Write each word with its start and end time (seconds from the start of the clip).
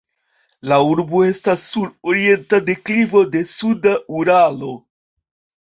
La 0.69 0.79
urbo 0.91 1.21
estas 1.31 1.65
sur 1.73 1.91
orienta 2.13 2.61
deklivo 2.71 3.23
de 3.37 3.45
suda 3.53 3.97
Uralo. 4.19 4.75